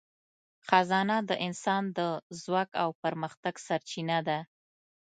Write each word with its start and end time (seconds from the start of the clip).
خزانه 0.67 1.17
د 1.29 1.31
انسان 1.47 1.83
د 1.97 1.99
ځواک 2.41 2.69
او 2.81 2.89
پرمختګ 3.03 3.53
سرچینه 3.67 4.17
ده. 4.27 4.39